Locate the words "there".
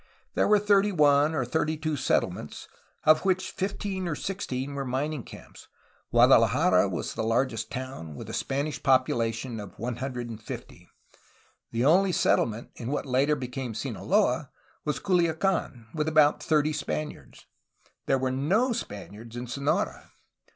0.33-0.47, 18.07-18.17